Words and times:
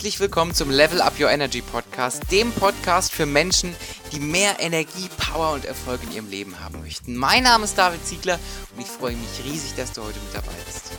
Herzlich 0.00 0.20
willkommen 0.20 0.54
zum 0.54 0.70
Level 0.70 1.02
Up 1.02 1.20
Your 1.20 1.28
Energy 1.28 1.60
Podcast, 1.60 2.32
dem 2.32 2.52
Podcast 2.52 3.12
für 3.12 3.26
Menschen, 3.26 3.76
die 4.12 4.18
mehr 4.18 4.56
Energie, 4.58 5.10
Power 5.18 5.52
und 5.52 5.66
Erfolg 5.66 6.02
in 6.04 6.12
ihrem 6.12 6.30
Leben 6.30 6.58
haben 6.58 6.80
möchten. 6.80 7.14
Mein 7.14 7.42
Name 7.42 7.64
ist 7.64 7.76
David 7.76 8.02
Ziegler 8.06 8.38
und 8.74 8.80
ich 8.80 8.86
freue 8.86 9.14
mich 9.14 9.44
riesig, 9.44 9.74
dass 9.76 9.92
du 9.92 10.00
heute 10.02 10.18
mit 10.20 10.34
dabei 10.34 10.54
bist. 10.64 10.92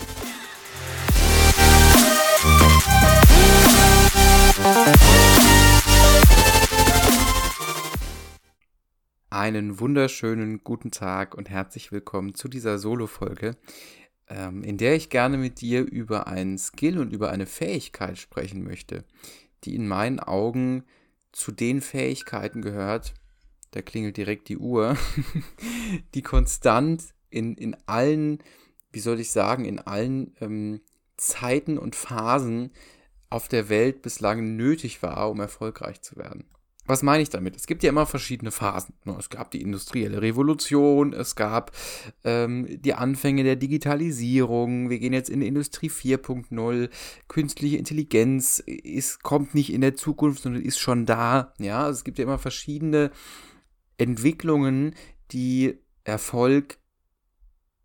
Einen 9.32 9.79
wunderschönen 9.79 10.64
guten 10.64 10.92
Tag 10.92 11.33
und 11.33 11.50
herzlich 11.50 11.92
willkommen 11.92 12.36
zu 12.36 12.47
dieser 12.47 12.78
Solo-Folge, 12.78 13.57
ähm, 14.32 14.64
in 14.64 14.78
der 14.78 14.96
ich 14.96 15.10
gerne 15.10 15.38
mit 15.38 15.62
dir 15.62 15.82
über 15.82 16.28
einen 16.28 16.58
Skill 16.58 16.98
und 17.00 17.12
über 17.12 17.32
eine 17.32 17.46
Fähigkeit 17.46 18.18
sprechen 18.18 18.64
möchte, 18.64 19.04
die 19.64 19.76
in 19.76 19.88
meinen 19.88 20.20
Augen 20.20 20.84
zu 21.32 21.52
den 21.52 21.82
Fähigkeiten 21.82 22.62
gehört, 22.62 23.14
da 23.71 23.82
klingelt 23.82 24.18
direkt 24.18 24.50
die 24.50 24.57
Uhr, 24.57 24.98
die 26.14 26.21
konstant 26.21 27.14
in, 27.30 27.56
in 27.56 27.76
allen, 27.86 28.40
wie 28.92 29.00
soll 29.00 29.20
ich 29.20 29.32
sagen, 29.32 29.66
in 29.66 29.80
allen 29.80 30.36
ähm, 30.42 30.82
Zeiten 31.18 31.78
und 31.78 31.96
Phasen 31.96 32.72
auf 33.30 33.48
der 33.48 33.70
Welt 33.70 34.02
bislang 34.02 34.56
nötig 34.56 35.04
war, 35.04 35.30
um 35.30 35.40
erfolgreich 35.40 36.02
zu 36.02 36.16
werden. 36.18 36.45
Was 36.91 37.03
meine 37.03 37.23
ich 37.23 37.30
damit? 37.30 37.55
Es 37.55 37.67
gibt 37.67 37.83
ja 37.83 37.89
immer 37.89 38.05
verschiedene 38.05 38.52
Phasen. 38.52 38.95
Ne, 39.05 39.16
es 39.17 39.30
gab 39.30 39.50
die 39.52 39.61
industrielle 39.61 40.22
Revolution, 40.22 41.14
es 41.14 41.38
gab 41.38 41.72
ähm, 42.25 42.67
die 42.81 42.95
Anfänge 42.95 43.45
der 43.45 43.56
Digitalisierung, 43.56 44.89
wir 44.89 45.00
gehen 45.00 45.14
jetzt 45.14 45.30
in 45.30 45.42
Industrie 45.42 45.89
4.0, 45.89 46.89
künstliche 47.30 47.78
Intelligenz 47.78 48.59
ist, 48.59 49.23
kommt 49.23 49.56
nicht 49.56 49.72
in 49.72 49.80
der 49.80 49.95
Zukunft, 49.95 50.44
sondern 50.44 50.64
ist 50.64 50.80
schon 50.80 51.06
da. 51.06 51.53
Ja, 51.59 51.86
also 51.86 52.00
es 52.00 52.03
gibt 52.03 52.17
ja 52.17 52.25
immer 52.25 52.38
verschiedene 52.38 53.11
Entwicklungen, 53.98 54.94
die 55.31 55.80
Erfolg 56.03 56.78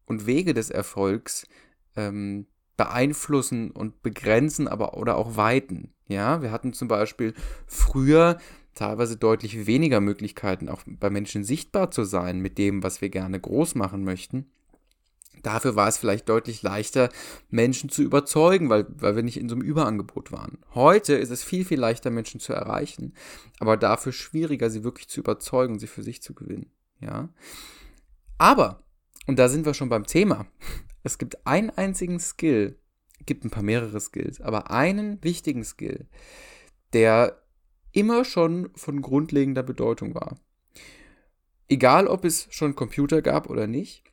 und 0.07 0.27
Wege 0.27 0.53
des 0.53 0.69
Erfolgs 0.69 1.47
ähm, 1.95 2.49
beeinflussen 2.77 3.71
und 3.71 4.03
begrenzen, 4.03 4.67
aber 4.67 4.97
oder 4.97 5.17
auch 5.17 5.37
weiten. 5.37 5.95
Ja, 6.09 6.43
wir 6.43 6.51
hatten 6.51 6.73
zum 6.73 6.89
Beispiel 6.89 7.35
früher 7.69 8.39
teilweise 8.77 9.17
deutlich 9.17 9.67
weniger 9.67 10.01
Möglichkeiten, 10.01 10.69
auch 10.69 10.83
bei 10.87 11.11
Menschen 11.11 11.43
sichtbar 11.43 11.91
zu 11.91 12.05
sein 12.05 12.39
mit 12.39 12.59
dem, 12.59 12.83
was 12.83 13.01
wir 13.01 13.09
gerne 13.09 13.41
groß 13.41 13.75
machen 13.75 14.05
möchten. 14.05 14.47
Dafür 15.43 15.77
war 15.77 15.89
es 15.89 15.99
vielleicht 15.99 16.29
deutlich 16.29 16.63
leichter, 16.63 17.09
Menschen 17.51 17.89
zu 17.89 18.03
überzeugen, 18.03 18.69
weil, 18.69 18.87
weil 18.89 19.17
wir 19.17 19.23
nicht 19.23 19.37
in 19.37 19.49
so 19.49 19.55
einem 19.55 19.65
Überangebot 19.65 20.33
waren. 20.33 20.59
Heute 20.75 21.15
ist 21.15 21.31
es 21.31 21.45
viel, 21.45 21.65
viel 21.65 21.79
leichter, 21.79 22.11
Menschen 22.11 22.41
zu 22.41 22.53
erreichen, 22.53 23.15
aber 23.59 23.77
dafür 23.77 24.13
schwieriger, 24.13 24.71
sie 24.71 24.85
wirklich 24.85 25.09
zu 25.09 25.21
überzeugen, 25.21 25.79
sie 25.79 25.87
für 25.87 26.03
sich 26.03 26.23
zu 26.23 26.35
gewinnen. 26.35 26.71
Ja. 27.01 27.29
Aber, 28.39 28.83
und 29.27 29.39
da 29.39 29.49
sind 29.49 29.67
wir 29.67 29.75
schon 29.75 29.89
beim 29.89 30.05
Thema, 30.05 30.47
es 31.03 31.19
gibt 31.19 31.47
einen 31.47 31.71
einzigen 31.71 32.19
Skill, 32.19 32.79
gibt 33.25 33.45
ein 33.45 33.51
paar 33.51 33.63
mehrere 33.63 34.01
Skills, 34.01 34.41
aber 34.41 34.71
einen 34.71 35.23
wichtigen 35.23 35.65
Skill, 35.65 36.07
der 36.93 37.41
immer 37.97 38.27
schon 38.27 38.71
von 38.75 39.01
grundlegender 39.01 39.63
Bedeutung 39.63 40.15
war. 40.15 40.39
Egal, 41.67 42.07
ob 42.07 42.27
es 42.27 42.47
schon 42.51 42.77
Computer 42.77 43.23
gab 43.23 43.49
oder 43.49 43.67
nicht. 43.67 44.05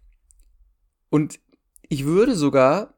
Und 1.10 1.42
ich 1.90 2.06
würde 2.06 2.36
sogar 2.36 2.98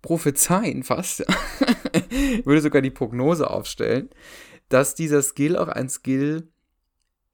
prophezeien 0.00 0.84
fast, 0.84 1.20
würde 2.44 2.60
sogar 2.60 2.82
die 2.82 2.90
Prognose 2.90 3.50
aufstellen, 3.50 4.10
dass 4.68 4.94
dieser 4.94 5.22
Skill 5.22 5.56
auch 5.56 5.68
ein 5.68 5.88
Skill 5.88 6.52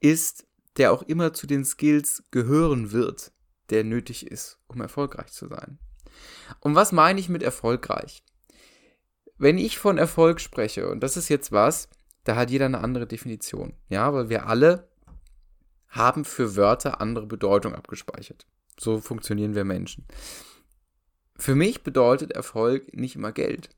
ist, 0.00 0.46
der 0.78 0.92
auch 0.92 1.02
immer 1.02 1.34
zu 1.34 1.46
den 1.46 1.66
Skills 1.66 2.24
gehören 2.30 2.90
wird, 2.90 3.32
der 3.68 3.84
nötig 3.84 4.26
ist, 4.26 4.58
um 4.66 4.80
erfolgreich 4.80 5.30
zu 5.30 5.46
sein. 5.46 5.78
Und 6.60 6.74
was 6.74 6.92
meine 6.92 7.20
ich 7.20 7.28
mit 7.28 7.42
erfolgreich? 7.42 8.24
Wenn 9.36 9.58
ich 9.58 9.78
von 9.78 9.98
Erfolg 9.98 10.40
spreche, 10.40 10.88
und 10.88 11.00
das 11.00 11.18
ist 11.18 11.28
jetzt 11.28 11.52
was, 11.52 11.88
da 12.28 12.36
hat 12.36 12.50
jeder 12.50 12.66
eine 12.66 12.80
andere 12.80 13.06
Definition. 13.06 13.72
Ja, 13.88 14.12
weil 14.12 14.28
wir 14.28 14.46
alle 14.46 14.86
haben 15.88 16.26
für 16.26 16.56
Wörter 16.56 17.00
andere 17.00 17.26
Bedeutung 17.26 17.74
abgespeichert. 17.74 18.46
So 18.78 19.00
funktionieren 19.00 19.54
wir 19.54 19.64
Menschen. 19.64 20.04
Für 21.36 21.54
mich 21.54 21.82
bedeutet 21.82 22.32
Erfolg 22.32 22.94
nicht 22.94 23.16
immer 23.16 23.32
Geld. 23.32 23.70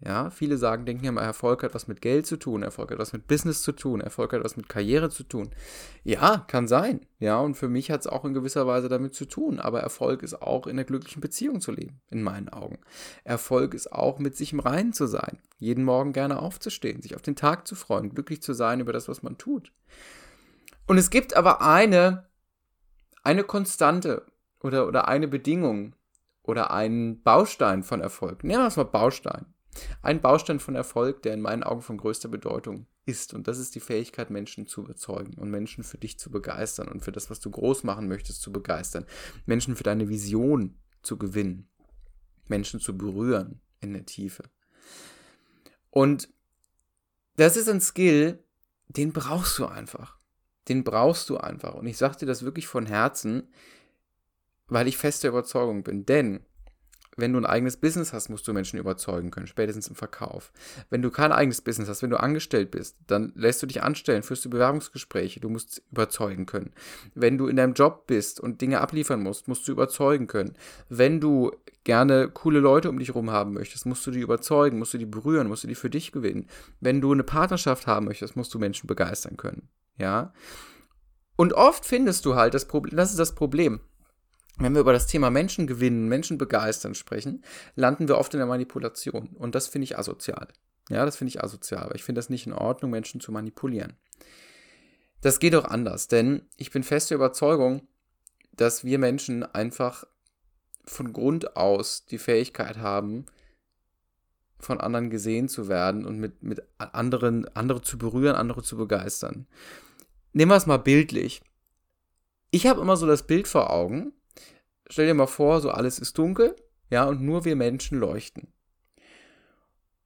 Ja, 0.00 0.28
viele 0.28 0.58
sagen, 0.58 0.84
denken 0.84 1.04
ja 1.04 1.12
mal, 1.12 1.22
Erfolg 1.22 1.62
hat 1.62 1.74
was 1.74 1.88
mit 1.88 2.02
Geld 2.02 2.26
zu 2.26 2.36
tun, 2.36 2.62
Erfolg 2.62 2.90
hat 2.90 2.98
was 2.98 3.12
mit 3.12 3.26
Business 3.26 3.62
zu 3.62 3.72
tun, 3.72 4.00
Erfolg 4.00 4.32
hat 4.32 4.44
was 4.44 4.56
mit 4.56 4.68
Karriere 4.68 5.08
zu 5.08 5.22
tun. 5.22 5.50
Ja, 6.02 6.44
kann 6.48 6.68
sein. 6.68 7.06
Ja, 7.20 7.38
und 7.38 7.54
für 7.54 7.68
mich 7.68 7.90
hat 7.90 8.00
es 8.00 8.06
auch 8.06 8.24
in 8.24 8.34
gewisser 8.34 8.66
Weise 8.66 8.88
damit 8.88 9.14
zu 9.14 9.24
tun. 9.24 9.60
Aber 9.60 9.80
Erfolg 9.80 10.22
ist 10.22 10.42
auch 10.42 10.66
in 10.66 10.72
einer 10.72 10.84
glücklichen 10.84 11.22
Beziehung 11.22 11.60
zu 11.60 11.72
leben, 11.72 12.02
in 12.10 12.22
meinen 12.22 12.48
Augen. 12.48 12.80
Erfolg 13.22 13.72
ist 13.72 13.92
auch 13.92 14.18
mit 14.18 14.36
sich 14.36 14.52
im 14.52 14.60
Reinen 14.60 14.92
zu 14.92 15.06
sein, 15.06 15.38
jeden 15.58 15.84
Morgen 15.84 16.12
gerne 16.12 16.40
aufzustehen, 16.40 17.00
sich 17.00 17.14
auf 17.14 17.22
den 17.22 17.36
Tag 17.36 17.66
zu 17.66 17.74
freuen, 17.74 18.10
glücklich 18.10 18.42
zu 18.42 18.52
sein 18.52 18.80
über 18.80 18.92
das, 18.92 19.08
was 19.08 19.22
man 19.22 19.38
tut. 19.38 19.72
Und 20.86 20.98
es 20.98 21.08
gibt 21.08 21.34
aber 21.34 21.62
eine, 21.62 22.26
eine 23.22 23.44
Konstante 23.44 24.26
oder, 24.60 24.86
oder 24.86 25.08
eine 25.08 25.28
Bedingung 25.28 25.94
oder 26.42 26.72
einen 26.72 27.22
Baustein 27.22 27.82
von 27.82 28.02
Erfolg. 28.02 28.44
Nehmen 28.44 28.62
wir 28.62 28.66
es 28.66 28.76
mal 28.76 28.84
Baustein. 28.84 29.53
Ein 30.02 30.20
Baustein 30.20 30.60
von 30.60 30.74
Erfolg, 30.74 31.22
der 31.22 31.34
in 31.34 31.40
meinen 31.40 31.62
Augen 31.62 31.82
von 31.82 31.96
größter 31.96 32.28
Bedeutung 32.28 32.86
ist. 33.06 33.34
Und 33.34 33.48
das 33.48 33.58
ist 33.58 33.74
die 33.74 33.80
Fähigkeit, 33.80 34.30
Menschen 34.30 34.66
zu 34.66 34.82
überzeugen 34.82 35.34
und 35.34 35.50
Menschen 35.50 35.84
für 35.84 35.98
dich 35.98 36.18
zu 36.18 36.30
begeistern 36.30 36.88
und 36.88 37.00
für 37.00 37.12
das, 37.12 37.30
was 37.30 37.40
du 37.40 37.50
groß 37.50 37.84
machen 37.84 38.08
möchtest, 38.08 38.42
zu 38.42 38.52
begeistern. 38.52 39.06
Menschen 39.46 39.76
für 39.76 39.84
deine 39.84 40.08
Vision 40.08 40.78
zu 41.02 41.18
gewinnen. 41.18 41.68
Menschen 42.46 42.80
zu 42.80 42.96
berühren 42.96 43.60
in 43.80 43.92
der 43.92 44.06
Tiefe. 44.06 44.44
Und 45.90 46.28
das 47.36 47.56
ist 47.56 47.68
ein 47.68 47.80
Skill, 47.80 48.42
den 48.88 49.12
brauchst 49.12 49.58
du 49.58 49.66
einfach. 49.66 50.18
Den 50.68 50.84
brauchst 50.84 51.28
du 51.30 51.36
einfach. 51.36 51.74
Und 51.74 51.86
ich 51.86 51.96
sage 51.96 52.18
dir 52.18 52.26
das 52.26 52.44
wirklich 52.44 52.66
von 52.66 52.86
Herzen, 52.86 53.48
weil 54.66 54.88
ich 54.88 54.96
feste 54.96 55.28
Überzeugung 55.28 55.82
bin. 55.82 56.06
Denn 56.06 56.44
wenn 57.16 57.32
du 57.32 57.38
ein 57.38 57.46
eigenes 57.46 57.76
Business 57.76 58.12
hast, 58.12 58.28
musst 58.28 58.46
du 58.48 58.52
Menschen 58.52 58.78
überzeugen 58.78 59.30
können, 59.30 59.46
spätestens 59.46 59.88
im 59.88 59.94
Verkauf. 59.94 60.52
Wenn 60.90 61.02
du 61.02 61.10
kein 61.10 61.32
eigenes 61.32 61.60
Business 61.60 61.88
hast, 61.88 62.02
wenn 62.02 62.10
du 62.10 62.20
angestellt 62.20 62.70
bist, 62.70 62.96
dann 63.06 63.32
lässt 63.36 63.62
du 63.62 63.66
dich 63.66 63.82
anstellen, 63.82 64.22
führst 64.22 64.44
du 64.44 64.50
Bewerbungsgespräche, 64.50 65.40
du 65.40 65.48
musst 65.48 65.82
überzeugen 65.90 66.46
können. 66.46 66.72
Wenn 67.14 67.38
du 67.38 67.46
in 67.46 67.56
deinem 67.56 67.74
Job 67.74 68.06
bist 68.06 68.40
und 68.40 68.60
Dinge 68.60 68.80
abliefern 68.80 69.22
musst, 69.22 69.48
musst 69.48 69.68
du 69.68 69.72
überzeugen 69.72 70.26
können. 70.26 70.54
Wenn 70.88 71.20
du 71.20 71.52
gerne 71.84 72.28
coole 72.28 72.60
Leute 72.60 72.88
um 72.88 72.98
dich 72.98 73.08
herum 73.08 73.30
haben 73.30 73.52
möchtest, 73.52 73.86
musst 73.86 74.06
du 74.06 74.10
die 74.10 74.20
überzeugen, 74.20 74.78
musst 74.78 74.94
du 74.94 74.98
die 74.98 75.06
berühren, 75.06 75.48
musst 75.48 75.64
du 75.64 75.68
die 75.68 75.74
für 75.74 75.90
dich 75.90 76.12
gewinnen. 76.12 76.48
Wenn 76.80 77.00
du 77.00 77.12
eine 77.12 77.24
Partnerschaft 77.24 77.86
haben 77.86 78.06
möchtest, 78.06 78.36
musst 78.36 78.52
du 78.54 78.58
Menschen 78.58 78.86
begeistern 78.86 79.36
können. 79.36 79.68
Ja? 79.98 80.32
Und 81.36 81.52
oft 81.52 81.84
findest 81.84 82.24
du 82.24 82.34
halt 82.34 82.54
das 82.54 82.66
Problem, 82.66 82.96
das 82.96 83.10
ist 83.10 83.18
das 83.18 83.34
Problem 83.34 83.80
wenn 84.58 84.74
wir 84.74 84.80
über 84.80 84.92
das 84.92 85.06
Thema 85.06 85.30
Menschen 85.30 85.66
gewinnen, 85.66 86.08
Menschen 86.08 86.38
begeistern 86.38 86.94
sprechen, 86.94 87.44
landen 87.74 88.08
wir 88.08 88.18
oft 88.18 88.34
in 88.34 88.38
der 88.38 88.46
Manipulation. 88.46 89.28
Und 89.34 89.54
das 89.54 89.66
finde 89.66 89.84
ich 89.84 89.98
asozial. 89.98 90.48
Ja, 90.88 91.04
das 91.04 91.16
finde 91.16 91.30
ich 91.30 91.42
asozial. 91.42 91.82
Aber 91.82 91.94
ich 91.94 92.04
finde 92.04 92.20
das 92.20 92.30
nicht 92.30 92.46
in 92.46 92.52
Ordnung, 92.52 92.90
Menschen 92.90 93.20
zu 93.20 93.32
manipulieren. 93.32 93.94
Das 95.22 95.40
geht 95.40 95.54
auch 95.54 95.64
anders, 95.64 96.06
denn 96.06 96.42
ich 96.56 96.70
bin 96.70 96.82
feste 96.82 97.14
Überzeugung, 97.14 97.88
dass 98.52 98.84
wir 98.84 98.98
Menschen 98.98 99.42
einfach 99.42 100.04
von 100.84 101.12
Grund 101.12 101.56
aus 101.56 102.04
die 102.04 102.18
Fähigkeit 102.18 102.76
haben, 102.76 103.24
von 104.60 104.80
anderen 104.80 105.10
gesehen 105.10 105.48
zu 105.48 105.68
werden 105.68 106.04
und 106.04 106.18
mit, 106.18 106.42
mit 106.42 106.62
anderen, 106.76 107.46
andere 107.56 107.80
zu 107.82 107.98
berühren, 107.98 108.36
andere 108.36 108.62
zu 108.62 108.76
begeistern. 108.76 109.46
Nehmen 110.32 110.50
wir 110.50 110.56
es 110.56 110.66
mal 110.66 110.78
bildlich. 110.78 111.42
Ich 112.50 112.66
habe 112.66 112.80
immer 112.80 112.96
so 112.96 113.06
das 113.06 113.26
Bild 113.26 113.48
vor 113.48 113.70
Augen, 113.70 114.12
stell 114.94 115.08
dir 115.08 115.14
mal 115.14 115.26
vor, 115.26 115.60
so 115.60 115.70
alles 115.70 115.98
ist 115.98 116.16
dunkel, 116.16 116.54
ja, 116.88 117.04
und 117.04 117.20
nur 117.20 117.44
wir 117.44 117.56
Menschen 117.56 117.98
leuchten. 117.98 118.46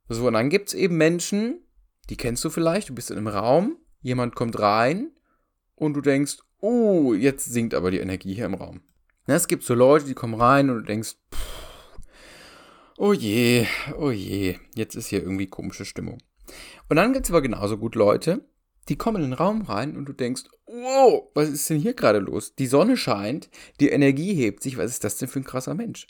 So, 0.09 0.27
und 0.27 0.33
dann 0.33 0.49
gibt 0.49 0.69
es 0.69 0.75
eben 0.75 0.97
Menschen, 0.97 1.61
die 2.09 2.17
kennst 2.17 2.43
du 2.43 2.49
vielleicht, 2.49 2.89
du 2.89 2.95
bist 2.95 3.11
in 3.11 3.19
einem 3.19 3.27
Raum, 3.27 3.77
jemand 4.01 4.35
kommt 4.35 4.59
rein 4.59 5.11
und 5.75 5.93
du 5.93 6.01
denkst, 6.01 6.39
oh, 6.61 7.13
jetzt 7.13 7.45
sinkt 7.45 7.75
aber 7.75 7.91
die 7.91 7.99
Energie 7.99 8.33
hier 8.33 8.47
im 8.47 8.55
Raum. 8.55 8.81
Ja, 9.27 9.35
es 9.35 9.47
gibt 9.47 9.63
so 9.63 9.75
Leute, 9.75 10.07
die 10.07 10.15
kommen 10.15 10.41
rein 10.41 10.71
und 10.71 10.79
du 10.79 10.85
denkst, 10.85 11.17
pff, 11.35 11.99
oh 12.97 13.13
je, 13.13 13.67
oh 13.99 14.11
je, 14.11 14.57
jetzt 14.75 14.95
ist 14.95 15.09
hier 15.09 15.21
irgendwie 15.21 15.49
komische 15.49 15.85
Stimmung. 15.85 16.17
Und 16.89 16.97
dann 16.97 17.13
gibt 17.13 17.27
es 17.27 17.31
aber 17.31 17.43
genauso 17.43 17.77
gut 17.77 17.95
Leute, 17.95 18.41
die 18.89 18.97
kommen 18.97 19.23
in 19.23 19.31
den 19.31 19.39
Raum 19.39 19.63
rein 19.63 19.97
und 19.97 20.07
du 20.07 20.13
denkst, 20.13 20.45
wow, 20.67 21.31
was 21.35 21.49
ist 21.49 21.69
denn 21.71 21.79
hier 21.79 21.95
gerade 21.95 22.19
los? 22.19 22.55
Die 22.55 22.67
Sonne 22.67 22.97
scheint, 22.97 23.51
die 23.81 23.89
Energie 23.89 24.35
hebt 24.35 24.63
sich, 24.63 24.77
was 24.79 24.91
ist 24.91 25.05
das 25.05 25.19
denn 25.19 25.29
für 25.29 25.41
ein 25.41 25.45
krasser 25.45 25.75
Mensch? 25.75 26.07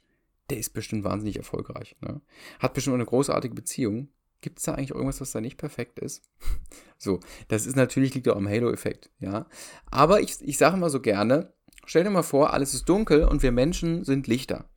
Der 0.50 0.58
ist 0.58 0.70
bestimmt 0.70 1.04
wahnsinnig 1.04 1.36
erfolgreich, 1.36 1.96
ne? 2.00 2.20
hat 2.58 2.74
bestimmt 2.74 2.94
eine 2.94 3.04
großartige 3.04 3.54
Beziehung 3.54 4.08
Gibt 4.40 4.58
es 4.58 4.64
da 4.64 4.74
eigentlich 4.74 4.90
irgendwas, 4.90 5.20
was 5.20 5.32
da 5.32 5.40
nicht 5.40 5.56
perfekt 5.56 5.98
ist? 5.98 6.22
so, 6.98 7.20
das 7.48 7.66
ist 7.66 7.76
natürlich 7.76 8.14
liegt 8.14 8.28
auch 8.28 8.36
am 8.36 8.48
Halo-Effekt, 8.48 9.10
ja. 9.18 9.46
Aber 9.90 10.20
ich, 10.20 10.36
ich 10.40 10.58
sage 10.58 10.76
immer 10.76 10.90
so 10.90 11.00
gerne, 11.00 11.52
stell 11.84 12.04
dir 12.04 12.10
mal 12.10 12.22
vor, 12.22 12.52
alles 12.52 12.74
ist 12.74 12.88
dunkel 12.88 13.24
und 13.24 13.42
wir 13.42 13.52
Menschen 13.52 14.04
sind 14.04 14.26
Lichter. 14.26 14.68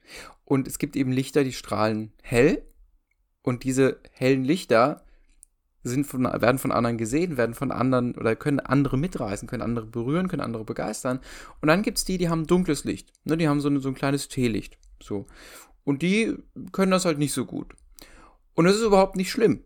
Und 0.45 0.68
es 0.68 0.80
gibt 0.80 0.95
eben 0.95 1.12
Lichter, 1.12 1.44
die 1.44 1.53
strahlen 1.53 2.12
hell. 2.24 2.65
Und 3.44 3.63
diese 3.63 4.00
hellen 4.12 4.44
Lichter 4.44 5.03
sind 5.83 6.05
von, 6.05 6.23
werden 6.23 6.59
von 6.59 6.71
anderen 6.71 6.97
gesehen, 6.97 7.37
werden 7.37 7.55
von 7.55 7.71
anderen 7.71 8.15
oder 8.15 8.35
können 8.35 8.59
andere 8.59 8.97
mitreißen, 8.97 9.47
können 9.47 9.63
andere 9.63 9.85
berühren, 9.85 10.27
können 10.27 10.41
andere 10.41 10.63
begeistern. 10.63 11.19
Und 11.61 11.67
dann 11.67 11.81
gibt 11.81 11.97
es 11.97 12.05
die, 12.05 12.17
die 12.17 12.29
haben 12.29 12.47
dunkles 12.47 12.83
Licht. 12.83 13.11
Ne, 13.23 13.37
die 13.37 13.47
haben 13.47 13.61
so, 13.61 13.79
so 13.79 13.89
ein 13.89 13.95
kleines 13.95 14.27
Teelicht. 14.27 14.77
So. 15.01 15.25
Und 15.83 16.01
die 16.01 16.35
können 16.71 16.91
das 16.91 17.05
halt 17.05 17.17
nicht 17.17 17.33
so 17.33 17.45
gut. 17.45 17.73
Und 18.53 18.65
das 18.65 18.75
ist 18.75 18.83
überhaupt 18.83 19.15
nicht 19.15 19.31
schlimm. 19.31 19.63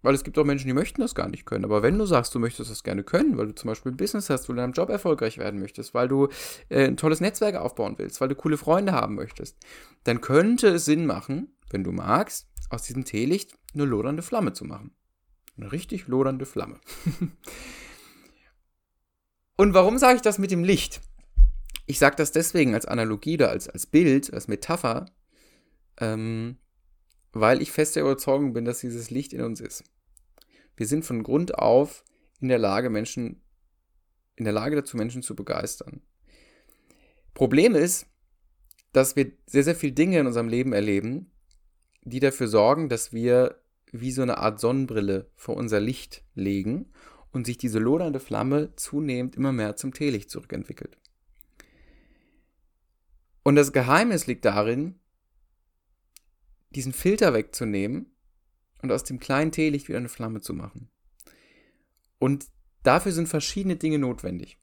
Weil 0.00 0.14
es 0.14 0.22
gibt 0.22 0.38
auch 0.38 0.44
Menschen, 0.44 0.68
die 0.68 0.74
möchten 0.74 1.00
das 1.00 1.16
gar 1.16 1.28
nicht 1.28 1.44
können. 1.44 1.64
Aber 1.64 1.82
wenn 1.82 1.98
du 1.98 2.06
sagst, 2.06 2.32
du 2.32 2.38
möchtest 2.38 2.70
das 2.70 2.84
gerne 2.84 3.02
können, 3.02 3.36
weil 3.36 3.48
du 3.48 3.54
zum 3.54 3.68
Beispiel 3.68 3.90
ein 3.90 3.96
Business 3.96 4.30
hast, 4.30 4.48
weil 4.48 4.54
du 4.54 4.62
in 4.62 4.64
deinem 4.64 4.72
Job 4.72 4.90
erfolgreich 4.90 5.38
werden 5.38 5.58
möchtest, 5.58 5.92
weil 5.92 6.06
du 6.06 6.28
äh, 6.68 6.86
ein 6.86 6.96
tolles 6.96 7.20
Netzwerk 7.20 7.56
aufbauen 7.56 7.96
willst, 7.98 8.20
weil 8.20 8.28
du 8.28 8.36
coole 8.36 8.56
Freunde 8.56 8.92
haben 8.92 9.16
möchtest, 9.16 9.56
dann 10.04 10.20
könnte 10.20 10.68
es 10.68 10.84
Sinn 10.84 11.04
machen, 11.04 11.56
wenn 11.70 11.82
du 11.82 11.90
magst, 11.90 12.48
aus 12.70 12.82
diesem 12.82 13.04
Teelicht 13.04 13.58
eine 13.74 13.84
lodernde 13.84 14.22
Flamme 14.22 14.52
zu 14.52 14.64
machen. 14.64 14.92
Eine 15.58 15.72
richtig 15.72 16.06
lodernde 16.06 16.46
Flamme. 16.46 16.80
Und 19.56 19.74
warum 19.74 19.98
sage 19.98 20.16
ich 20.16 20.22
das 20.22 20.38
mit 20.38 20.52
dem 20.52 20.62
Licht? 20.62 21.00
Ich 21.86 21.98
sage 21.98 22.16
das 22.16 22.30
deswegen 22.30 22.74
als 22.74 22.86
Analogie 22.86 23.34
oder 23.34 23.50
als, 23.50 23.68
als 23.68 23.86
Bild, 23.86 24.32
als 24.32 24.46
Metapher, 24.46 25.06
ähm, 26.00 26.58
weil 27.32 27.60
ich 27.60 27.72
fest 27.72 27.96
der 27.96 28.04
Überzeugung 28.04 28.52
bin, 28.52 28.64
dass 28.64 28.80
dieses 28.80 29.10
Licht 29.10 29.32
in 29.32 29.42
uns 29.42 29.60
ist. 29.60 29.82
Wir 30.76 30.86
sind 30.86 31.04
von 31.04 31.24
Grund 31.24 31.58
auf 31.58 32.04
in 32.40 32.48
der 32.48 32.58
Lage, 32.58 32.88
Menschen, 32.88 33.42
in 34.36 34.44
der 34.44 34.52
Lage 34.52 34.76
dazu, 34.76 34.96
Menschen 34.96 35.22
zu 35.22 35.34
begeistern. 35.34 36.02
Problem 37.34 37.74
ist, 37.74 38.06
dass 38.92 39.16
wir 39.16 39.32
sehr, 39.46 39.64
sehr 39.64 39.74
viele 39.74 39.92
Dinge 39.92 40.20
in 40.20 40.26
unserem 40.28 40.48
Leben 40.48 40.72
erleben, 40.72 41.32
die 42.02 42.20
dafür 42.20 42.46
sorgen, 42.46 42.88
dass 42.88 43.12
wir 43.12 43.60
wie 43.92 44.12
so 44.12 44.22
eine 44.22 44.38
Art 44.38 44.60
Sonnenbrille 44.60 45.30
vor 45.34 45.56
unser 45.56 45.80
Licht 45.80 46.22
legen 46.34 46.92
und 47.32 47.46
sich 47.46 47.58
diese 47.58 47.78
lodernde 47.78 48.20
Flamme 48.20 48.74
zunehmend 48.76 49.36
immer 49.36 49.52
mehr 49.52 49.76
zum 49.76 49.92
Teelicht 49.92 50.30
zurückentwickelt. 50.30 50.96
Und 53.42 53.56
das 53.56 53.72
Geheimnis 53.72 54.26
liegt 54.26 54.44
darin, 54.44 54.98
diesen 56.70 56.92
Filter 56.92 57.32
wegzunehmen 57.32 58.12
und 58.82 58.92
aus 58.92 59.04
dem 59.04 59.18
kleinen 59.18 59.52
Teelicht 59.52 59.88
wieder 59.88 59.98
eine 59.98 60.08
Flamme 60.08 60.40
zu 60.40 60.52
machen. 60.52 60.90
Und 62.18 62.46
dafür 62.82 63.12
sind 63.12 63.28
verschiedene 63.28 63.76
Dinge 63.76 63.98
notwendig. 63.98 64.58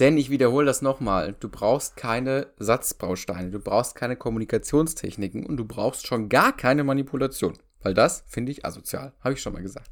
Denn 0.00 0.16
ich 0.16 0.30
wiederhole 0.30 0.66
das 0.66 0.80
nochmal, 0.80 1.34
du 1.38 1.48
brauchst 1.48 1.96
keine 1.96 2.52
Satzbausteine, 2.58 3.50
du 3.50 3.58
brauchst 3.58 3.96
keine 3.96 4.16
Kommunikationstechniken 4.16 5.44
und 5.44 5.56
du 5.56 5.64
brauchst 5.64 6.06
schon 6.06 6.28
gar 6.28 6.56
keine 6.56 6.84
Manipulation. 6.84 7.58
Weil 7.80 7.94
das 7.94 8.24
finde 8.26 8.52
ich 8.52 8.64
asozial, 8.64 9.14
habe 9.20 9.34
ich 9.34 9.40
schon 9.40 9.52
mal 9.52 9.62
gesagt. 9.62 9.90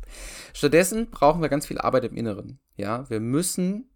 Stattdessen 0.52 1.10
brauchen 1.10 1.40
wir 1.40 1.48
ganz 1.48 1.66
viel 1.66 1.78
Arbeit 1.78 2.04
im 2.04 2.16
Inneren. 2.16 2.58
Ja, 2.76 3.08
wir 3.08 3.20
müssen 3.20 3.90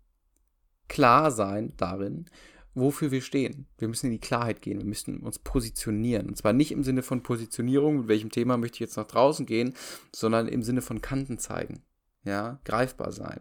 klar 0.89 1.31
sein 1.31 1.73
darin, 1.77 2.27
wofür 2.75 3.11
wir 3.11 3.21
stehen. 3.21 3.67
Wir 3.79 3.89
müssen 3.89 4.07
in 4.07 4.13
die 4.13 4.21
Klarheit 4.21 4.63
gehen, 4.63 4.79
wir 4.79 4.87
müssen 4.87 5.21
uns 5.21 5.39
positionieren. 5.39 6.29
Und 6.29 6.37
zwar 6.37 6.53
nicht 6.53 6.73
im 6.73 6.85
Sinne 6.85 7.03
von 7.03 7.23
Positionierung, 7.23 7.99
mit 7.99 8.09
welchem 8.09 8.31
Thema 8.31 8.57
möchte 8.57 8.77
ich 8.77 8.81
jetzt 8.81 8.97
nach 8.97 9.07
draußen 9.07 9.47
gehen, 9.47 9.75
sondern 10.15 10.49
im 10.49 10.63
Sinne 10.63 10.83
von 10.83 11.01
Kanten 11.01 11.39
zeigen. 11.39 11.83
Ja, 12.25 12.61
greifbar 12.65 13.13
sein. 13.13 13.41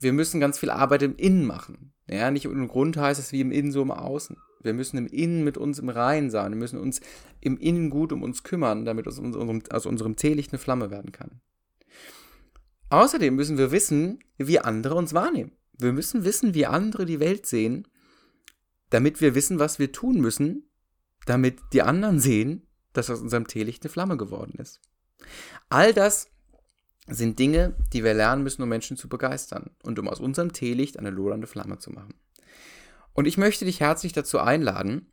Wir 0.00 0.12
müssen 0.12 0.40
ganz 0.40 0.58
viel 0.58 0.70
Arbeit 0.70 1.02
im 1.02 1.16
Innen 1.16 1.44
machen. 1.44 1.92
Ja, 2.08 2.30
nicht 2.30 2.48
ohne 2.48 2.66
Grund 2.66 2.96
heißt 2.96 3.18
es 3.18 3.32
wie 3.32 3.40
im 3.40 3.50
Innen 3.50 3.72
so 3.72 3.82
im 3.82 3.90
Außen. 3.90 4.36
Wir 4.62 4.74
müssen 4.74 4.98
im 4.98 5.06
Innen 5.06 5.44
mit 5.44 5.58
uns 5.58 5.78
im 5.78 5.88
Reinen 5.88 6.30
sein. 6.30 6.52
Wir 6.52 6.58
müssen 6.58 6.80
uns 6.80 7.00
im 7.40 7.58
Innen 7.58 7.90
gut 7.90 8.12
um 8.12 8.22
uns 8.22 8.42
kümmern, 8.42 8.84
damit 8.84 9.06
aus 9.06 9.18
unserem, 9.18 9.62
aus 9.70 9.86
unserem 9.86 10.16
Teelicht 10.16 10.52
eine 10.52 10.58
Flamme 10.58 10.90
werden 10.90 11.12
kann. 11.12 11.40
Außerdem 12.90 13.34
müssen 13.34 13.58
wir 13.58 13.72
wissen, 13.72 14.20
wie 14.38 14.58
andere 14.58 14.94
uns 14.94 15.14
wahrnehmen. 15.14 15.52
Wir 15.78 15.92
müssen 15.92 16.24
wissen, 16.24 16.54
wie 16.54 16.66
andere 16.66 17.04
die 17.04 17.20
Welt 17.20 17.46
sehen 17.46 17.86
damit 18.90 19.20
wir 19.20 19.34
wissen, 19.34 19.58
was 19.58 19.78
wir 19.78 19.92
tun 19.92 20.20
müssen, 20.20 20.70
damit 21.24 21.60
die 21.72 21.82
anderen 21.82 22.20
sehen, 22.20 22.66
dass 22.92 23.10
aus 23.10 23.20
unserem 23.20 23.46
Teelicht 23.46 23.84
eine 23.84 23.90
Flamme 23.90 24.16
geworden 24.16 24.54
ist. 24.58 24.80
All 25.68 25.92
das 25.92 26.30
sind 27.08 27.38
Dinge, 27.38 27.74
die 27.92 28.04
wir 28.04 28.14
lernen 28.14 28.42
müssen, 28.42 28.62
um 28.62 28.68
Menschen 28.68 28.96
zu 28.96 29.08
begeistern 29.08 29.70
und 29.82 29.98
um 29.98 30.08
aus 30.08 30.20
unserem 30.20 30.52
Teelicht 30.52 30.98
eine 30.98 31.10
lodernde 31.10 31.46
Flamme 31.46 31.78
zu 31.78 31.90
machen. 31.90 32.14
Und 33.16 33.26
ich 33.26 33.38
möchte 33.38 33.64
dich 33.64 33.80
herzlich 33.80 34.12
dazu 34.12 34.38
einladen, 34.38 35.06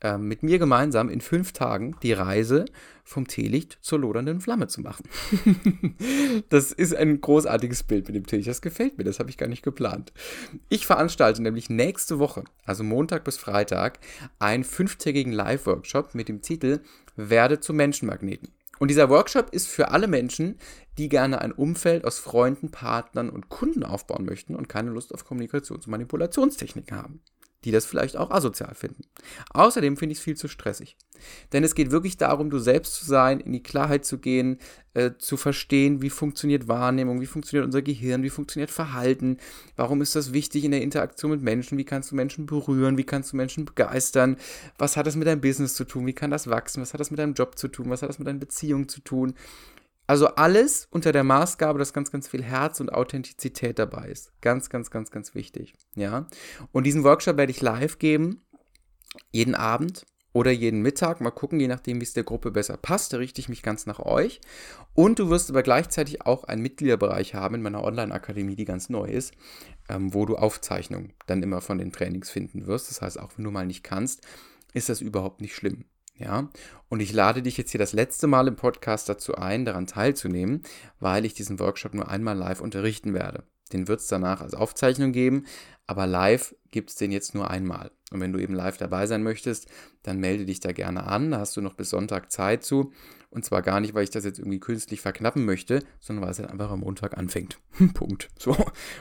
äh, 0.00 0.16
mit 0.16 0.42
mir 0.42 0.58
gemeinsam 0.58 1.10
in 1.10 1.20
fünf 1.20 1.52
Tagen 1.52 1.94
die 2.02 2.14
Reise 2.14 2.64
vom 3.04 3.28
Teelicht 3.28 3.78
zur 3.82 3.98
lodernden 3.98 4.40
Flamme 4.40 4.66
zu 4.66 4.80
machen. 4.80 5.04
das 6.48 6.72
ist 6.72 6.94
ein 6.96 7.20
großartiges 7.20 7.82
Bild 7.82 8.06
mit 8.06 8.16
dem 8.16 8.26
Teelicht. 8.26 8.48
Das 8.48 8.62
gefällt 8.62 8.96
mir, 8.96 9.04
das 9.04 9.18
habe 9.18 9.28
ich 9.28 9.36
gar 9.36 9.46
nicht 9.46 9.62
geplant. 9.62 10.14
Ich 10.70 10.86
veranstalte 10.86 11.42
nämlich 11.42 11.68
nächste 11.68 12.18
Woche, 12.18 12.44
also 12.64 12.82
Montag 12.82 13.24
bis 13.24 13.36
Freitag, 13.36 13.98
einen 14.38 14.64
fünftägigen 14.64 15.34
Live-Workshop 15.34 16.14
mit 16.14 16.30
dem 16.30 16.40
Titel 16.40 16.80
Werde 17.14 17.60
zum 17.60 17.76
Menschenmagneten. 17.76 18.48
Und 18.78 18.88
dieser 18.88 19.10
Workshop 19.10 19.50
ist 19.50 19.68
für 19.68 19.90
alle 19.90 20.08
Menschen, 20.08 20.56
die 20.96 21.10
gerne 21.10 21.42
ein 21.42 21.52
Umfeld 21.52 22.06
aus 22.06 22.18
Freunden, 22.18 22.70
Partnern 22.70 23.28
und 23.28 23.50
Kunden 23.50 23.84
aufbauen 23.84 24.24
möchten 24.24 24.56
und 24.56 24.70
keine 24.70 24.88
Lust 24.88 25.12
auf 25.12 25.26
Kommunikations- 25.26 25.84
und 25.84 25.88
Manipulationstechniken 25.88 26.96
haben 26.96 27.20
die 27.64 27.70
das 27.70 27.84
vielleicht 27.84 28.16
auch 28.16 28.30
asozial 28.30 28.74
finden. 28.74 29.02
Außerdem 29.50 29.96
finde 29.96 30.12
ich 30.12 30.18
es 30.18 30.24
viel 30.24 30.36
zu 30.36 30.48
stressig. 30.48 30.96
Denn 31.52 31.64
es 31.64 31.74
geht 31.74 31.90
wirklich 31.90 32.16
darum, 32.16 32.48
du 32.48 32.58
selbst 32.58 32.94
zu 32.94 33.04
sein, 33.04 33.40
in 33.40 33.52
die 33.52 33.62
Klarheit 33.62 34.06
zu 34.06 34.18
gehen, 34.18 34.58
äh, 34.94 35.12
zu 35.18 35.36
verstehen, 35.36 36.00
wie 36.00 36.10
funktioniert 36.10 36.68
Wahrnehmung, 36.68 37.20
wie 37.20 37.26
funktioniert 37.26 37.66
unser 37.66 37.82
Gehirn, 37.82 38.22
wie 38.22 38.30
funktioniert 38.30 38.70
Verhalten, 38.70 39.36
warum 39.76 40.00
ist 40.00 40.16
das 40.16 40.32
wichtig 40.32 40.64
in 40.64 40.70
der 40.70 40.82
Interaktion 40.82 41.30
mit 41.30 41.42
Menschen, 41.42 41.76
wie 41.76 41.84
kannst 41.84 42.10
du 42.10 42.16
Menschen 42.16 42.46
berühren, 42.46 42.96
wie 42.96 43.04
kannst 43.04 43.32
du 43.32 43.36
Menschen 43.36 43.66
begeistern, 43.66 44.36
was 44.78 44.96
hat 44.96 45.06
das 45.06 45.16
mit 45.16 45.28
deinem 45.28 45.42
Business 45.42 45.74
zu 45.74 45.84
tun, 45.84 46.06
wie 46.06 46.14
kann 46.14 46.30
das 46.30 46.48
wachsen, 46.48 46.80
was 46.80 46.94
hat 46.94 47.00
das 47.00 47.10
mit 47.10 47.20
deinem 47.20 47.34
Job 47.34 47.58
zu 47.58 47.68
tun, 47.68 47.90
was 47.90 48.02
hat 48.02 48.08
das 48.08 48.18
mit 48.18 48.26
deinen 48.26 48.40
Beziehungen 48.40 48.88
zu 48.88 49.00
tun. 49.00 49.34
Also 50.10 50.26
alles 50.26 50.88
unter 50.90 51.12
der 51.12 51.22
Maßgabe, 51.22 51.78
dass 51.78 51.92
ganz, 51.92 52.10
ganz 52.10 52.26
viel 52.26 52.42
Herz 52.42 52.80
und 52.80 52.92
Authentizität 52.92 53.78
dabei 53.78 54.08
ist. 54.08 54.32
Ganz, 54.40 54.68
ganz, 54.68 54.90
ganz, 54.90 55.12
ganz 55.12 55.36
wichtig. 55.36 55.74
Ja. 55.94 56.26
Und 56.72 56.82
diesen 56.82 57.04
Workshop 57.04 57.36
werde 57.36 57.52
ich 57.52 57.60
live 57.60 58.00
geben. 58.00 58.42
Jeden 59.30 59.54
Abend 59.54 60.06
oder 60.32 60.50
jeden 60.50 60.82
Mittag. 60.82 61.20
Mal 61.20 61.30
gucken, 61.30 61.60
je 61.60 61.68
nachdem, 61.68 62.00
wie 62.00 62.04
es 62.04 62.12
der 62.12 62.24
Gruppe 62.24 62.50
besser 62.50 62.76
passt. 62.76 63.12
Da 63.12 63.18
richte 63.18 63.40
ich 63.40 63.48
mich 63.48 63.62
ganz 63.62 63.86
nach 63.86 64.00
euch. 64.00 64.40
Und 64.94 65.20
du 65.20 65.30
wirst 65.30 65.48
aber 65.48 65.62
gleichzeitig 65.62 66.26
auch 66.26 66.42
einen 66.42 66.62
Mitgliederbereich 66.62 67.36
haben 67.36 67.54
in 67.54 67.62
meiner 67.62 67.84
Online-Akademie, 67.84 68.56
die 68.56 68.64
ganz 68.64 68.88
neu 68.88 69.06
ist, 69.06 69.32
ähm, 69.88 70.12
wo 70.12 70.26
du 70.26 70.34
Aufzeichnungen 70.34 71.12
dann 71.28 71.40
immer 71.40 71.60
von 71.60 71.78
den 71.78 71.92
Trainings 71.92 72.30
finden 72.30 72.66
wirst. 72.66 72.90
Das 72.90 73.00
heißt, 73.00 73.20
auch 73.20 73.30
wenn 73.36 73.44
du 73.44 73.52
mal 73.52 73.64
nicht 73.64 73.84
kannst, 73.84 74.26
ist 74.74 74.88
das 74.88 75.00
überhaupt 75.00 75.40
nicht 75.40 75.54
schlimm. 75.54 75.84
Ja, 76.20 76.50
und 76.90 77.00
ich 77.00 77.14
lade 77.14 77.40
dich 77.40 77.56
jetzt 77.56 77.70
hier 77.70 77.78
das 77.78 77.94
letzte 77.94 78.26
Mal 78.26 78.46
im 78.46 78.54
Podcast 78.54 79.08
dazu 79.08 79.36
ein, 79.36 79.64
daran 79.64 79.86
teilzunehmen, 79.86 80.62
weil 80.98 81.24
ich 81.24 81.32
diesen 81.32 81.58
Workshop 81.58 81.94
nur 81.94 82.08
einmal 82.08 82.36
live 82.36 82.60
unterrichten 82.60 83.14
werde. 83.14 83.44
Den 83.72 83.88
wird 83.88 84.00
es 84.00 84.08
danach 84.08 84.42
als 84.42 84.54
Aufzeichnung 84.54 85.12
geben, 85.12 85.46
aber 85.90 86.06
live 86.06 86.54
gibt 86.70 86.90
es 86.90 86.94
den 86.94 87.10
jetzt 87.10 87.34
nur 87.34 87.50
einmal. 87.50 87.90
Und 88.12 88.20
wenn 88.20 88.32
du 88.32 88.38
eben 88.38 88.54
live 88.54 88.76
dabei 88.76 89.08
sein 89.08 89.24
möchtest, 89.24 89.68
dann 90.04 90.20
melde 90.20 90.46
dich 90.46 90.60
da 90.60 90.70
gerne 90.70 91.02
an. 91.02 91.32
Da 91.32 91.40
hast 91.40 91.56
du 91.56 91.60
noch 91.60 91.74
bis 91.74 91.90
Sonntag 91.90 92.30
Zeit 92.30 92.62
zu. 92.62 92.92
Und 93.28 93.44
zwar 93.44 93.62
gar 93.62 93.80
nicht, 93.80 93.92
weil 93.92 94.04
ich 94.04 94.10
das 94.10 94.24
jetzt 94.24 94.38
irgendwie 94.38 94.60
künstlich 94.60 95.00
verknappen 95.00 95.44
möchte, 95.44 95.82
sondern 95.98 96.24
weil 96.24 96.30
es 96.30 96.38
halt 96.38 96.48
einfach 96.48 96.70
am 96.70 96.80
Montag 96.80 97.18
anfängt. 97.18 97.58
Punkt. 97.94 98.28
So. 98.38 98.56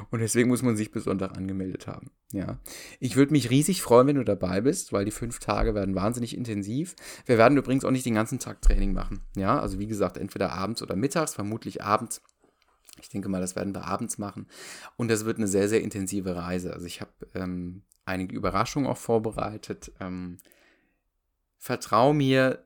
Und 0.10 0.20
deswegen 0.20 0.50
muss 0.50 0.64
man 0.64 0.78
sich 0.78 0.92
bis 0.92 1.04
Sonntag 1.04 1.38
angemeldet 1.38 1.86
haben. 1.86 2.10
Ja. 2.32 2.60
Ich 3.00 3.16
würde 3.16 3.34
mich 3.34 3.52
riesig 3.52 3.84
freuen, 3.84 4.08
wenn 4.08 4.16
du 4.16 4.26
dabei 4.26 4.62
bist, 4.62 4.92
weil 4.92 5.06
die 5.06 5.12
fünf 5.12 5.38
Tage 5.38 5.76
werden 5.76 5.94
wahnsinnig 5.94 6.36
intensiv. 6.36 6.96
Wir 7.28 7.38
werden 7.38 7.58
übrigens 7.58 7.86
auch 7.86 7.92
nicht 7.92 8.06
den 8.08 8.16
ganzen 8.16 8.40
Tag 8.40 8.64
Training 8.64 8.94
machen. 8.94 9.22
Ja. 9.36 9.60
Also 9.60 9.78
wie 9.78 9.88
gesagt, 9.88 10.18
entweder 10.18 10.54
abends 10.54 10.82
oder 10.82 10.96
mittags, 10.96 11.36
vermutlich 11.36 11.84
abends. 11.84 12.24
Ich 13.04 13.10
denke 13.10 13.30
mal, 13.30 13.42
das 13.42 13.56
werden 13.56 13.74
wir 13.74 13.86
abends 13.86 14.18
machen. 14.18 14.48
Und 14.98 15.10
das 15.10 15.26
wird 15.26 15.38
eine 15.38 15.48
sehr, 15.48 15.70
sehr 15.70 15.82
intensive 15.82 16.36
Reise. 16.36 16.74
Also 16.74 16.86
ich 16.86 17.02
habe 17.02 17.12
ähm, 17.36 17.84
einige 18.06 18.36
Überraschungen 18.36 18.90
auch 18.90 18.98
vorbereitet. 18.98 19.92
Ähm, 20.00 20.38
vertrau 21.58 22.14
mir, 22.14 22.64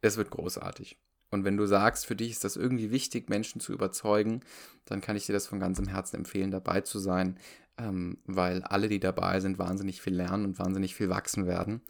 es 0.00 0.16
wird 0.16 0.30
großartig. 0.30 0.98
Und 1.30 1.44
wenn 1.44 1.56
du 1.56 1.66
sagst, 1.66 2.06
für 2.06 2.14
dich 2.14 2.30
ist 2.30 2.44
das 2.44 2.54
irgendwie 2.54 2.92
wichtig, 2.92 3.28
Menschen 3.28 3.60
zu 3.60 3.72
überzeugen, 3.72 4.40
dann 4.84 5.00
kann 5.00 5.16
ich 5.16 5.26
dir 5.26 5.32
das 5.32 5.48
von 5.48 5.58
ganzem 5.58 5.88
Herzen 5.88 6.16
empfehlen, 6.16 6.52
dabei 6.52 6.82
zu 6.82 7.00
sein, 7.00 7.38
ähm, 7.76 8.18
weil 8.24 8.62
alle, 8.62 8.88
die 8.88 9.00
dabei 9.00 9.40
sind, 9.40 9.58
wahnsinnig 9.58 10.00
viel 10.00 10.14
lernen 10.14 10.44
und 10.44 10.58
wahnsinnig 10.60 10.94
viel 10.94 11.08
wachsen 11.08 11.46
werden. 11.46 11.80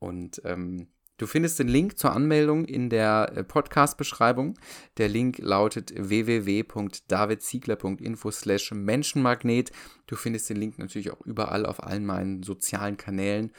Und 0.00 0.42
ähm, 0.44 0.88
Du 1.20 1.26
findest 1.26 1.58
den 1.58 1.68
Link 1.68 1.98
zur 1.98 2.14
Anmeldung 2.14 2.64
in 2.64 2.88
der 2.88 3.32
äh, 3.36 3.44
Podcast-Beschreibung. 3.44 4.58
Der 4.96 5.10
Link 5.10 5.36
lautet 5.36 5.92
www.davidziegler.info 5.94 8.30
slash 8.30 8.72
Menschenmagnet. 8.72 9.70
Du 10.06 10.16
findest 10.16 10.48
den 10.48 10.56
Link 10.56 10.78
natürlich 10.78 11.10
auch 11.10 11.20
überall 11.26 11.66
auf 11.66 11.82
allen 11.82 12.06
meinen 12.06 12.42
sozialen 12.42 12.96
Kanälen. 12.96 13.52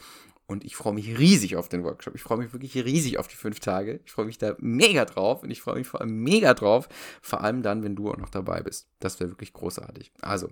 Und 0.52 0.66
ich 0.66 0.76
freue 0.76 0.94
mich 0.94 1.18
riesig 1.18 1.56
auf 1.56 1.70
den 1.70 1.84
Workshop. 1.86 2.14
Ich 2.14 2.24
freue 2.24 2.38
mich 2.38 2.52
wirklich 2.52 2.76
riesig 2.76 3.18
auf 3.18 3.28
die 3.28 3.38
fünf 3.38 3.62
Tage. 3.62 4.02
Ich 4.06 4.12
freue 4.12 4.26
mich 4.26 4.38
da 4.38 4.56
mega 4.60 5.06
drauf 5.06 5.44
und 5.44 5.50
ich 5.50 5.62
freue 5.62 5.76
mich 5.76 5.88
vor 5.88 6.02
allem 6.02 6.22
mega 6.22 6.54
drauf. 6.54 6.90
Vor 7.22 7.42
allem 7.42 7.64
dann, 7.64 7.84
wenn 7.84 7.96
du 7.96 8.12
auch 8.12 8.18
noch 8.18 8.30
dabei 8.30 8.62
bist. 8.62 8.90
Das 9.00 9.20
wäre 9.20 9.30
wirklich 9.30 9.54
großartig. 9.54 10.12
Also, 10.22 10.50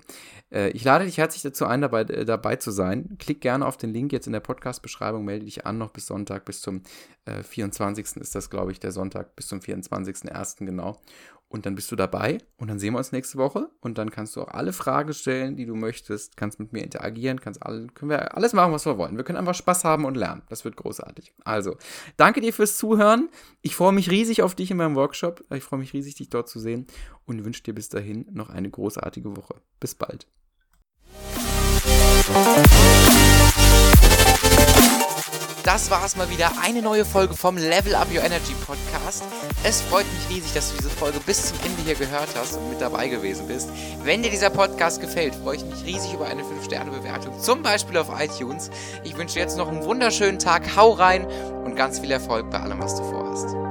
äh, 0.52 0.70
ich 0.70 0.86
lade 0.86 1.06
dich 1.06 1.18
herzlich 1.18 1.44
dazu 1.44 1.66
ein, 1.66 1.82
dabei, 1.82 2.02
äh, 2.04 2.24
dabei 2.24 2.56
zu 2.56 2.72
sein. 2.72 3.18
Klick 3.20 3.42
gerne 3.42 3.66
auf 3.66 3.76
den 3.76 3.94
Link 3.94 4.14
jetzt 4.14 4.26
in 4.26 4.34
der 4.34 4.40
Podcast-Beschreibung. 4.40 5.26
Melde 5.26 5.46
dich 5.46 5.66
an 5.66 5.78
noch 5.78 5.92
bis 5.92 6.08
Sonntag, 6.08 6.46
bis 6.46 6.62
zum 6.62 6.82
äh, 7.26 7.44
24. 7.44 8.18
ist 8.18 8.36
das, 8.36 8.50
glaube 8.50 8.72
ich, 8.72 8.80
der 8.80 8.94
Sonntag, 8.94 9.36
bis 9.36 9.48
zum 9.48 9.60
24.01. 9.60 10.66
genau 10.66 11.02
und 11.50 11.66
dann 11.66 11.76
bist 11.76 11.92
du 11.92 11.96
dabei 11.96 12.38
und 12.58 12.68
dann 12.70 12.80
sehen 12.80 12.94
wir 12.94 13.00
uns 13.00 13.12
nächste 13.12 13.38
Woche 13.38 13.70
und 13.82 13.98
dann 13.98 14.12
kannst 14.12 14.36
du 14.36 14.42
auch 14.42 14.50
alle 14.50 14.72
Fragen 14.72 15.14
stellen, 15.14 15.56
die 15.56 15.66
du 15.66 15.76
möchtest, 15.76 16.38
kannst 16.38 16.60
mit 16.60 16.72
mir 16.72 16.84
interagieren, 16.84 17.42
kannst 17.42 17.64
alle, 17.64 17.88
können 17.88 18.12
wir 18.12 18.38
alles 18.38 18.54
machen, 18.54 18.72
was 18.72 18.86
wir 18.86 18.98
wollen. 18.98 19.18
Wir 19.18 19.24
können 19.24 19.40
einfach 19.40 19.56
Spaß 19.56 19.84
haben 19.84 20.06
und 20.06 20.16
lernen. 20.16 20.44
Das 20.50 20.64
wird 20.64 20.76
großartig. 20.78 21.34
Also, 21.44 21.76
danke 22.18 22.40
dir 22.40 22.54
fürs 22.54 22.78
Zuhören. 22.78 23.30
Ich 23.62 23.76
freue 23.76 23.94
mich 23.94 24.12
riesig 24.12 24.44
auf 24.44 24.54
dich 24.54 24.70
in 24.72 24.78
meinem 24.78 24.96
Workshop. 24.96 25.44
Ich 25.52 25.64
freue 25.64 25.80
mich 25.80 25.94
riesig, 25.94 26.16
dich 26.16 26.30
dort 26.30 26.48
zu 26.48 26.60
sehen 26.60 26.86
und 27.26 27.44
wünsche 27.44 27.64
dir 27.64 27.74
bis 27.74 27.90
dahin 27.90 28.28
noch 28.32 28.50
eine 28.50 28.70
großartige 28.70 29.36
Woche. 29.36 29.56
Bis 29.80 29.96
bald. 29.96 30.28
Das 35.72 35.92
war 35.92 36.04
es 36.04 36.16
mal 36.16 36.28
wieder. 36.32 36.52
Eine 36.64 36.82
neue 36.82 37.06
Folge 37.06 37.36
vom 37.36 37.56
Level 37.56 37.94
Up 37.94 38.08
Your 38.12 38.24
Energy 38.24 38.56
Podcast. 38.66 39.24
Es 39.64 39.82
freut 39.82 40.08
mich 40.12 40.36
riesig, 40.36 40.52
dass 40.56 40.72
du 40.72 40.78
diese 40.78 40.90
Folge 40.90 41.20
bis 41.20 41.50
zum 41.50 41.60
Ende 41.64 41.84
hier 41.84 41.94
gehört 41.94 42.30
hast 42.36 42.58
und 42.58 42.72
mit 42.72 42.82
dabei 42.82 43.08
gewesen 43.08 43.48
bist. 43.48 43.70
Wenn 44.04 44.24
dir 44.24 44.32
dieser 44.32 44.50
Podcast 44.50 45.00
gefällt, 45.00 45.36
freue 45.36 45.58
ich 45.58 45.66
mich 45.66 45.86
riesig 45.86 46.16
über 46.16 46.26
eine 46.26 46.42
5-Sterne-Bewertung, 46.42 47.40
zum 47.40 47.62
Beispiel 47.62 47.98
auf 47.98 48.08
iTunes. 48.20 48.72
Ich 49.04 49.16
wünsche 49.16 49.36
dir 49.36 49.42
jetzt 49.42 49.58
noch 49.58 49.68
einen 49.68 49.84
wunderschönen 49.84 50.40
Tag. 50.40 50.76
Hau 50.76 50.94
rein 50.94 51.28
und 51.64 51.76
ganz 51.76 52.00
viel 52.00 52.10
Erfolg 52.10 52.50
bei 52.50 52.60
allem, 52.60 52.82
was 52.82 52.96
du 52.96 53.04
vorhast. 53.04 53.69